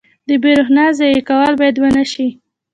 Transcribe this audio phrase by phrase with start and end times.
[0.27, 2.27] •د برېښنا ضایع کول باید ونه شي.